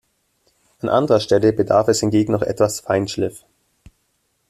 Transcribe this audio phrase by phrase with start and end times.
[0.79, 3.43] An anderer Stelle bedarf es hingegen noch etwas Feinschliff.